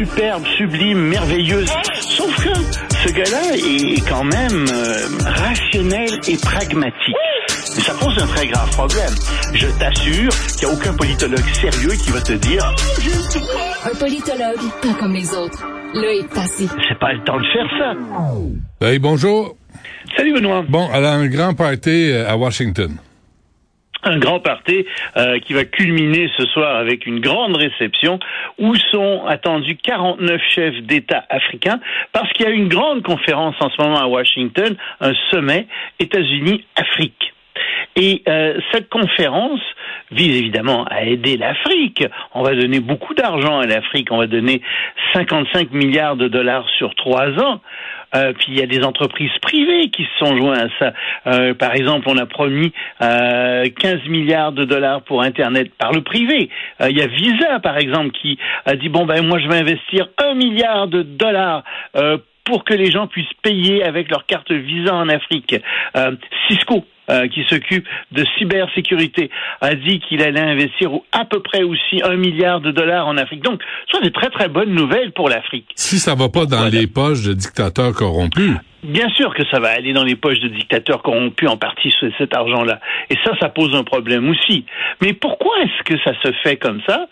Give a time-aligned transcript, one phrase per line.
[0.00, 1.70] superbe, sublime, merveilleuse.
[2.00, 2.54] Sauf que
[3.04, 7.16] ce gars-là est quand même euh, rationnel et pragmatique.
[7.76, 9.12] Mais ça pose un très grave problème.
[9.52, 12.74] Je t'assure qu'il n'y a aucun politologue sérieux qui va te dire
[13.84, 15.66] Un politologue, pas comme les autres.
[15.94, 16.68] Loïc Passy.
[16.88, 18.86] c'est pas le temps de faire ça.
[18.86, 19.56] Hey, bonjour.
[20.16, 20.64] Salut Benoît.
[20.66, 22.96] Bon, elle a un grand party euh, à Washington.
[24.02, 24.86] Un grand party
[25.16, 28.18] euh, qui va culminer ce soir avec une grande réception
[28.58, 31.80] où sont attendus 49 chefs d'État africains
[32.12, 35.66] parce qu'il y a une grande conférence en ce moment à Washington, un sommet
[35.98, 37.34] États-Unis-Afrique.
[37.96, 39.60] Et euh, cette conférence
[40.10, 42.04] vise évidemment à aider l'Afrique.
[42.34, 44.08] On va donner beaucoup d'argent à l'Afrique.
[44.10, 44.62] On va donner
[45.14, 47.60] 55 milliards de dollars sur trois ans.
[48.14, 50.92] Euh, puis il y a des entreprises privées qui se sont joints à ça.
[51.28, 52.72] Euh, par exemple, on a promis
[53.02, 56.48] euh, 15 milliards de dollars pour Internet par le privé.
[56.80, 59.58] Euh, il y a Visa, par exemple, qui a dit bon ben moi je vais
[59.58, 61.62] investir un milliard de dollars.
[61.96, 65.54] Euh, pour que les gens puissent payer avec leur carte Visa en Afrique.
[65.96, 66.16] Euh,
[66.48, 69.30] Cisco, euh, qui s'occupe de cybersécurité,
[69.60, 73.42] a dit qu'il allait investir à peu près aussi un milliard de dollars en Afrique.
[73.42, 75.66] Donc, ce sont des très très bonnes nouvelles pour l'Afrique.
[75.74, 76.70] Si ça va pas dans Voilà.
[76.80, 80.48] les poches de dictateurs corrompus, Bien sûr que ça va aller dans les poches de
[80.48, 82.80] dictateurs corrompus en partie ce- cet argent-là.
[83.10, 84.64] Et ça, ça pose un problème aussi.
[85.02, 87.06] Mais pourquoi est-ce que ça se fait comme ça?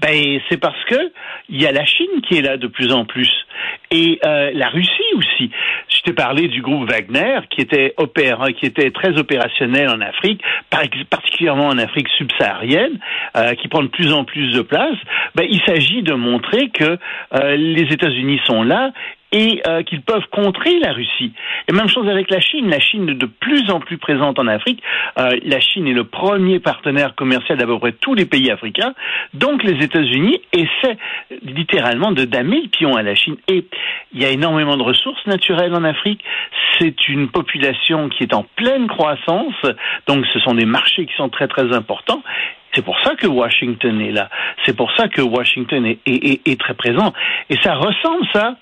[0.00, 1.12] Ben, c'est parce que
[1.48, 3.30] il y a la Chine qui est là de plus en plus
[3.92, 5.50] et euh, la Russie aussi.
[5.94, 10.42] Je t'ai parlé du groupe Wagner qui était opéra, qui était très opérationnel en Afrique,
[10.70, 12.98] par- particulièrement en Afrique subsaharienne,
[13.36, 14.96] euh, qui prend de plus en plus de place.
[15.36, 16.98] Ben, il s'agit de montrer que
[17.34, 18.90] euh, les États-Unis sont là
[19.32, 21.32] et euh, qu'ils peuvent contrer la Russie.
[21.68, 22.68] Et même chose avec la Chine.
[22.68, 24.82] La Chine est de plus en plus présente en Afrique.
[25.18, 28.94] Euh, la Chine est le premier partenaire commercial d'à peu près tous les pays africains.
[29.34, 30.98] Donc les États-Unis essaient
[31.42, 33.36] littéralement de damer le pion à la Chine.
[33.48, 33.66] Et
[34.12, 36.22] il y a énormément de ressources naturelles en Afrique.
[36.78, 39.54] C'est une population qui est en pleine croissance.
[40.06, 42.22] Donc ce sont des marchés qui sont très très importants.
[42.74, 44.30] C'est pour ça que Washington est là.
[44.64, 47.12] C'est pour ça que Washington est, est- est- est très présent.
[47.50, 48.56] Et ça ressemble ça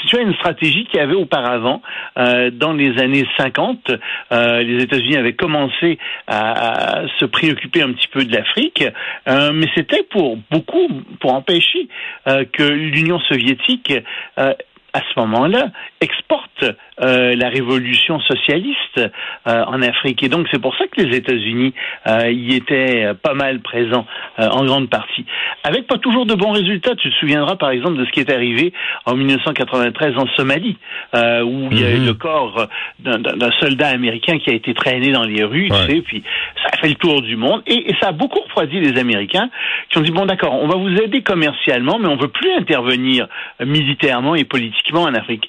[0.00, 1.82] si tu une stratégie qu'il y avait auparavant,
[2.18, 3.90] euh, dans les années 50,
[4.32, 8.84] euh, les États-Unis avaient commencé à, à se préoccuper un petit peu de l'Afrique,
[9.28, 10.88] euh, mais c'était pour beaucoup,
[11.20, 11.88] pour empêcher
[12.26, 13.92] euh, que l'Union soviétique,
[14.38, 14.54] euh,
[14.94, 15.70] à ce moment-là,
[16.00, 16.64] exporte
[17.00, 18.98] euh, la révolution socialiste
[19.46, 20.22] euh, en Afrique.
[20.22, 21.72] Et donc c'est pour ça que les États-Unis
[22.06, 24.06] euh, y étaient euh, pas mal présents
[24.38, 25.24] euh, en grande partie.
[25.64, 26.94] Avec pas toujours de bons résultats.
[26.96, 28.72] Tu te souviendras par exemple de ce qui est arrivé
[29.06, 30.76] en 1993 en Somalie,
[31.14, 32.06] euh, où il y a eu Mhm.
[32.06, 32.68] le corps
[33.00, 35.86] d'un- soldat américain qui a été traîné dans les rues, Ouais.
[35.86, 36.22] tu sais, puis
[36.62, 37.62] ça a fait le tour du monde.
[37.66, 39.48] Et, et ça a beaucoup refroidi les Américains
[39.88, 43.26] qui ont dit, bon d'accord, on va vous aider commercialement, mais on veut plus intervenir
[43.64, 45.48] militairement et politiquement en Afrique.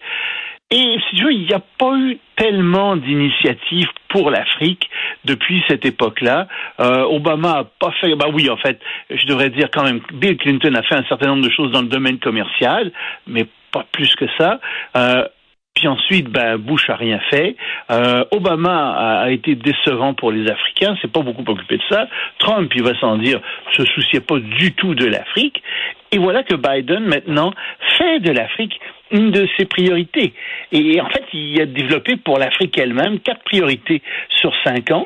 [0.74, 4.90] Et si tu veux, il n'y a pas eu tellement d'initiatives pour l'Afrique
[5.24, 6.48] depuis cette époque-là.
[6.80, 8.16] Euh, Obama a pas fait.
[8.16, 8.80] Bah oui, en fait,
[9.12, 11.84] je devrais dire quand même, Bill Clinton a fait un certain nombre de choses dans
[11.84, 12.92] le domaine commercial,
[13.28, 14.60] mais pas plus que ça.
[14.98, 15.28] Euh,
[15.76, 17.56] puis ensuite, ben, Bush a rien fait.
[17.92, 22.08] Euh, Obama a, été décevant pour les Africains, c'est pas beaucoup occupé de ça.
[22.40, 23.40] Trump, il va sans dire,
[23.78, 25.62] se souciait pas du tout de l'Afrique.
[26.12, 27.54] Et voilà que Biden maintenant
[27.98, 28.80] fait de l'Afrique
[29.12, 30.34] une de ses priorités.
[30.72, 35.06] Et en fait, il a développé pour l'Afrique elle-même quatre priorités sur cinq ans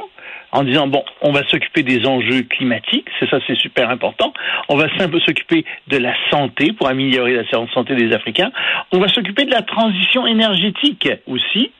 [0.51, 4.33] en disant bon, on va s'occuper des enjeux climatiques, c'est ça, c'est super important.
[4.69, 8.51] On va s'occuper de la santé pour améliorer la santé des Africains.
[8.91, 11.71] On va s'occuper de la transition énergétique aussi.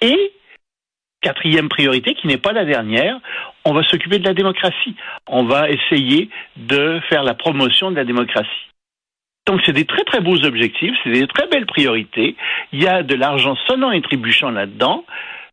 [0.00, 0.32] Et
[1.20, 3.18] quatrième priorité, qui n'est pas la dernière,
[3.64, 4.94] on va s'occuper de la démocratie.
[5.26, 8.67] On va essayer de faire la promotion de la démocratie.
[9.48, 12.36] Donc c'est des très très beaux objectifs, c'est des très belles priorités.
[12.72, 15.04] Il y a de l'argent sonnant et trébuchant là-dedans.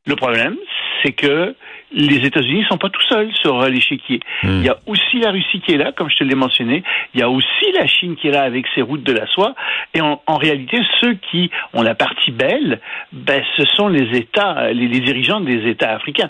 [0.06, 0.57] Le problème,
[1.01, 1.56] c'est que
[1.94, 4.19] les États-Unis ne sont pas tout seuls sur l'échiquier.
[4.44, 4.59] Hmm.
[4.59, 6.84] Il y a aussi la Russie qui est là, comme je te l'ai mentionné.
[7.13, 9.55] Il y a aussi la Chine qui est là avec ses routes de la soie.
[9.93, 12.81] Et en, en réalité, ceux qui ont la partie belle,
[13.14, 16.29] ben, ce sont les États, les, les dirigeants des États africains.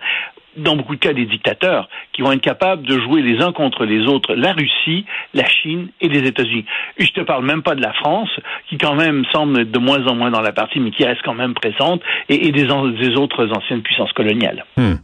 [0.58, 3.84] Dans beaucoup de cas, des dictateurs qui vont être capables de jouer les uns contre
[3.86, 6.66] les autres, la Russie, la Chine et les États-Unis.
[6.98, 8.30] Et je te parle même pas de la France,
[8.70, 11.22] qui quand même semble être de moins en moins dans la partie, mais qui reste
[11.24, 14.66] quand même présente, et, et des, autres anciennes puissances coloniales.
[14.78, 14.96] Hmm.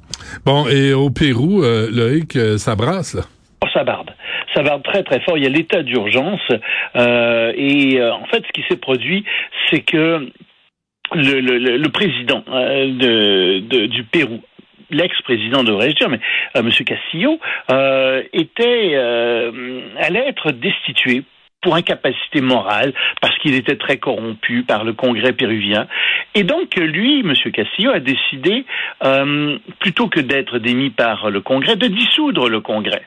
[0.45, 3.24] Bon, et au Pérou, euh, Loïc, euh, ça brasse, là.
[3.63, 4.12] Oh, ça barde.
[4.56, 5.38] Ça barde très très fort.
[5.38, 6.42] Il y a l'état d'urgence.
[6.95, 9.24] euh, et euh, en fait, ce qui s'est produit,
[9.69, 10.27] c'est que
[11.13, 14.42] le, le, le- le président euh, de, de- du Pérou,
[14.91, 16.19] l'ex-président devrais-je dire, mais
[16.55, 16.71] euh, M.
[16.85, 17.39] Castillo,
[17.71, 21.23] euh, était euh, allait être destitué
[21.61, 25.88] pour incapacité morale, parce qu'il était très corrompu par le Congrès péruvien.
[26.33, 27.33] Et donc, lui, M.
[27.51, 28.65] Castillo, a décidé,
[29.03, 33.03] euh, plutôt que d'être démis par le Congrès, de dissoudre le Congrès.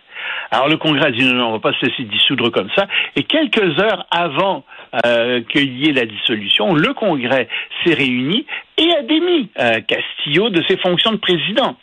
[0.50, 2.86] Alors le Congrès a dit non, non, on va pas se dissoudre comme ça.
[3.16, 4.64] Et quelques heures avant
[5.06, 7.48] euh, qu'il y ait la dissolution, le Congrès
[7.82, 8.46] s'est réuni
[8.78, 11.76] et a démis euh, Castillo de ses fonctions de président.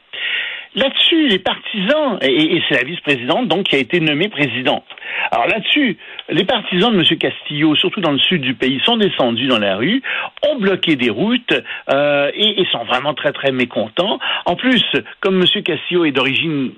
[0.74, 4.86] Là-dessus, les partisans, et, c'est la vice-présidente donc qui a été nommée présidente.
[5.30, 5.98] Alors là-dessus,
[6.30, 7.18] les partisans de M.
[7.18, 10.02] Castillo, surtout dans le sud du pays, sont descendus dans la rue,
[10.50, 11.54] ont bloqué des routes
[11.90, 14.20] euh, et, et, sont vraiment très très mécontents.
[14.46, 14.86] En plus,
[15.20, 15.64] comme M.
[15.64, 16.72] Castillo est d'origine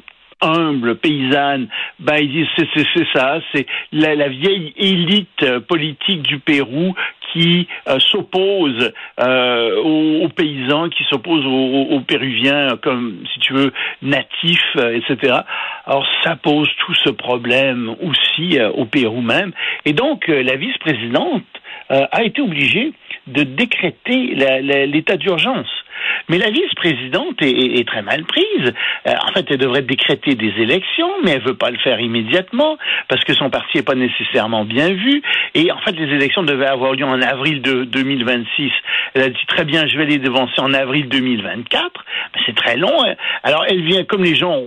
[0.43, 1.67] humble, paysanne,
[1.99, 6.93] ben ils disent c'est c'est ça, c'est la, vieille élite politique du Pérou
[7.31, 13.73] qui euh, s'oppose euh, aux, paysans, qui s'oppose aux, aux, Péruviens comme si tu veux
[14.01, 15.37] natifs, euh, etc.
[15.85, 19.51] Alors ça pose tout ce problème aussi euh, au Pérou même,
[19.85, 21.43] et donc la vice-présidente
[21.89, 22.93] a été obligée
[23.27, 24.35] de décréter
[24.87, 25.82] l'état d'urgence.
[26.29, 28.73] Mais la vice-présidente est, très mal prise.
[29.07, 32.77] Euh, en fait, elle devrait décréter des élections, mais elle veut pas le faire immédiatement
[33.09, 35.21] parce que son parti n'est pas nécessairement bien vu.
[35.53, 38.71] Et en fait, les élections devaient avoir lieu en avril de 2026.
[39.13, 42.05] Elle a dit très bien, je vais les devancer en avril 2024.
[42.35, 43.03] Mais c'est très long.
[43.05, 43.15] Hein.
[43.43, 44.61] Alors, elle vient, comme les gens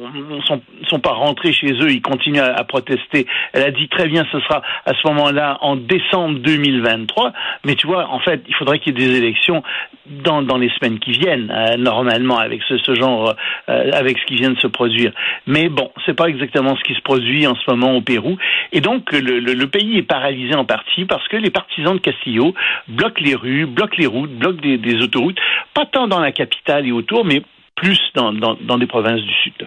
[0.47, 3.27] sont, sont pas rentrés chez eux, ils continuent à, protester.
[3.53, 7.33] Elle a dit très bien, ce sera à ce moment-là en décembre 2023.
[7.65, 9.63] Mais tu vois, en fait, il faudrait qu'il y ait des élections
[10.07, 13.35] dans, dans les semaines qui viennent, euh, normalement, avec ce, genre,
[13.69, 15.13] euh, avec ce qui vient de se produire.
[15.47, 18.37] Mais bon, c'est pas exactement ce qui se produit en ce moment au Pérou.
[18.73, 22.55] Et donc, le, pays est paralysé en partie parce que les partisans de Castillo
[22.89, 25.39] bloquent les rues, bloquent les routes, bloquent des, autoroutes,
[25.75, 27.43] pas tant dans la capitale et autour, mais
[27.75, 29.67] plus dans, dans des provinces du sud.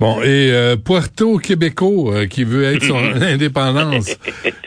[0.00, 4.16] Bon, et euh, Puerto Québécois euh, qui veut être son indépendance.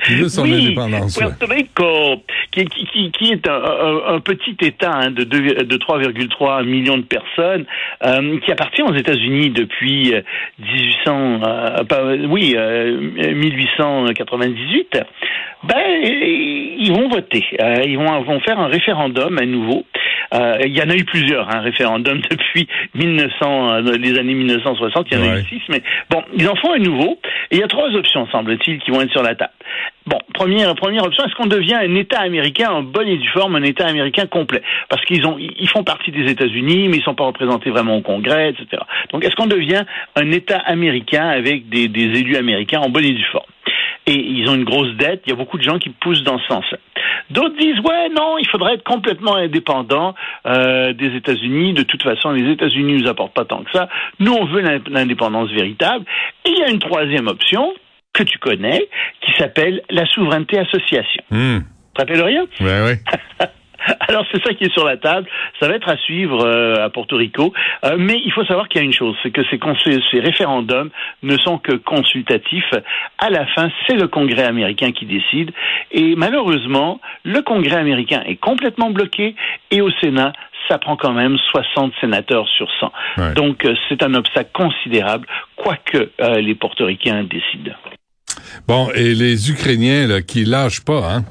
[0.06, 1.18] Qui veut son indépendance.
[1.18, 2.22] Puerto Rico,
[2.52, 7.66] qui, qui, qui est un, un, petit État hein, de, de 3,3 millions de personnes,
[8.06, 10.14] euh, qui appartient aux États-Unis depuis
[10.60, 11.42] 1800,
[12.30, 15.00] oui, 1898.
[15.64, 17.44] Ben, ils vont voter.
[17.88, 19.84] ils vont, vont faire un référendum à nouveau.
[20.32, 25.08] Il y en a eu plusieurs, un hein, référendum depuis 1900, les années 1960.
[25.12, 27.20] Il y en a eu six, mais bon, ils en font un nouveau.
[27.52, 29.54] Et il y a trois options, semble-t-il, qui vont être sur la table.
[30.06, 33.56] Bon, première, première option, est-ce qu'on devient un État américain en bonne et due forme,
[33.56, 34.62] un État américain complet?
[34.90, 38.02] Parce qu'ils ont, ils font partie des États-Unis, mais ils sont pas représentés vraiment au
[38.02, 38.84] Congrès, etc.
[39.12, 39.84] Donc, est-ce qu'on devient
[40.16, 43.46] un État américain avec des, des élus américains en bonne et due forme?
[44.06, 45.24] Et ils ont une grosse dette.
[45.26, 46.66] Il y a beaucoup de gens qui poussent dans ce sens.
[47.30, 50.14] D'autres disent ouais non, il faudrait être complètement indépendant
[50.46, 51.74] euh, des États-Unis.
[51.74, 53.90] De toute façon, les États-Unis nous apportent pas tant que ça.
[54.20, 56.06] Nous, on veut l'indépendance véritable.
[56.46, 57.74] Et il y a une troisième option
[58.14, 58.88] que tu connais,
[59.22, 61.24] qui s'appelle la souveraineté association.
[61.32, 61.60] Hmm.
[61.60, 62.46] Tu te rappelles rien?
[62.60, 63.48] Oui, oui.
[64.08, 65.28] Alors c'est ça qui est sur la table.
[65.60, 67.54] Ça va être à suivre euh, à Porto Rico.
[67.86, 69.60] Euh, mais il faut savoir qu'il y a une chose, c'est que ces,
[70.12, 70.90] ces, référendums
[71.22, 72.74] ne sont que consultatifs.
[73.18, 75.52] À la fin, c'est le Congrès américain qui décide.
[75.92, 79.36] Et malheureusement, le Congrès américain est complètement bloqué
[79.72, 80.34] et au Sénat,
[80.70, 83.34] ça prend quand même 60 sénateurs sur 100.
[83.36, 86.10] Donc euh, c'est un obstacle considérable, quoique
[86.40, 87.74] les portoricains décident.
[88.68, 91.26] Bon, et les Ukrainiens là, qui lâchent pas, hein?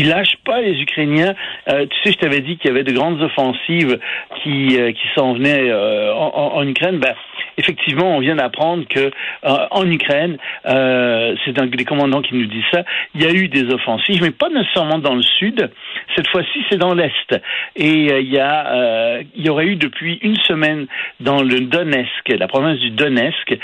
[0.00, 1.34] Ils lâchent pas les Ukrainiens.
[1.68, 3.98] Euh, tu sais, je t'avais dit qu'il y avait de grandes offensives
[4.42, 6.96] qui euh, qui s'en venaient euh, en, Ukraine.
[7.00, 7.14] Ben,
[7.58, 9.10] effectivement, on vient d'apprendre que
[9.42, 12.82] en Ukraine, c'est un des commandants qui nous dit ça.
[13.14, 15.70] Il y a eu des offensives, mais pas nécessairement dans le sud.
[16.16, 17.38] Cette fois-ci, c'est dans l'est.
[17.76, 20.86] Et il y a, il y aurait eu depuis une semaine
[21.20, 23.58] dans le Donetsk, la province du Donetsk,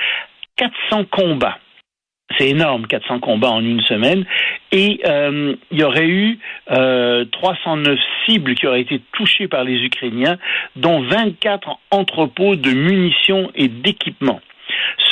[0.57, 1.59] 400 combats
[2.37, 4.25] c'est énorme, 400 combats en une semaine.
[4.73, 6.39] Et euh, il y aurait eu
[6.71, 10.37] euh, 309 cibles qui auraient été touchées par les Ukrainiens,
[10.75, 14.41] dont 24 entrepôts de munitions et d'équipements.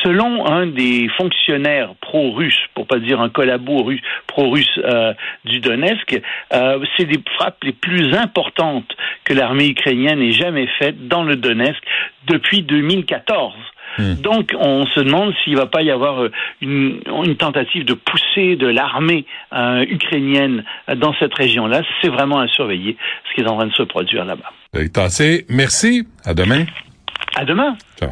[0.03, 6.21] Selon un des fonctionnaires pro-russes, pour pas dire un collabo russe, pro-russe euh, du Donetsk,
[6.53, 8.95] euh, c'est des frappes les plus importantes
[9.25, 11.83] que l'armée ukrainienne ait jamais faites dans le Donetsk
[12.27, 13.55] depuis 2014.
[13.99, 14.15] Hmm.
[14.15, 17.01] Donc, on se demande s'il ne va pas y avoir euh, une,
[17.37, 20.65] tentative de pousser de l'armée euh, ukrainienne
[20.97, 21.83] dans cette région-là.
[22.01, 22.97] C'est vraiment à surveiller
[23.29, 24.53] ce qui est en train de se produire là-bas.
[25.49, 26.07] Merci.
[26.25, 26.65] À demain.
[27.37, 27.77] À demain.
[27.99, 28.11] Ciao.